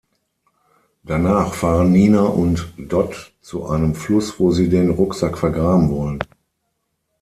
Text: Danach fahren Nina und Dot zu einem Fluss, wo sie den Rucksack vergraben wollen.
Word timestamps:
Danach 1.03 1.53
fahren 1.53 1.91
Nina 1.91 2.23
und 2.23 2.73
Dot 2.75 3.33
zu 3.39 3.67
einem 3.69 3.93
Fluss, 3.93 4.39
wo 4.39 4.49
sie 4.49 4.67
den 4.67 4.89
Rucksack 4.89 5.37
vergraben 5.37 5.91
wollen. 5.91 6.19